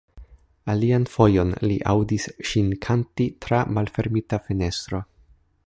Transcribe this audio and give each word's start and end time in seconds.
Alian 0.73 1.03
fojon 1.15 1.51
li 1.71 1.75
aŭdis 1.91 2.25
ŝin 2.53 2.73
kanti 2.87 3.29
tra 3.47 3.61
malfermita 3.77 4.41
fenestro. 4.49 5.03